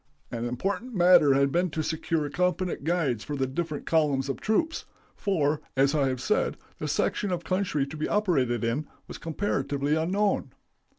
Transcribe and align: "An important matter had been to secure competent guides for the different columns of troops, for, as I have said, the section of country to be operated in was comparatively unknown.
"An 0.31 0.45
important 0.47 0.95
matter 0.95 1.35
had 1.35 1.51
been 1.51 1.69
to 1.69 1.83
secure 1.83 2.27
competent 2.31 2.83
guides 2.83 3.23
for 3.23 3.35
the 3.35 3.45
different 3.45 3.85
columns 3.85 4.29
of 4.29 4.41
troops, 4.41 4.85
for, 5.15 5.61
as 5.77 5.93
I 5.93 6.07
have 6.07 6.19
said, 6.19 6.57
the 6.79 6.87
section 6.87 7.31
of 7.31 7.43
country 7.43 7.85
to 7.85 7.97
be 7.97 8.07
operated 8.09 8.63
in 8.63 8.87
was 9.07 9.19
comparatively 9.19 9.93
unknown. 9.93 10.53